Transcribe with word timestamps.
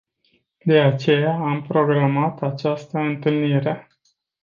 De 0.63 0.79
aceea 0.79 1.33
am 1.39 1.61
programat 1.67 2.41
această 2.41 2.97
întâlnire. 2.99 3.89